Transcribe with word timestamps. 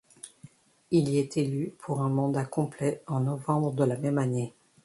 Il 0.89 1.09
y 1.09 1.19
est 1.19 1.37
élu 1.37 1.75
pour 1.77 2.01
un 2.01 2.09
mandat 2.09 2.43
complet 2.43 3.03
en 3.05 3.19
novembre 3.19 3.71
de 3.73 3.83
la 3.83 3.97
même 3.97 4.17
année. 4.17 4.51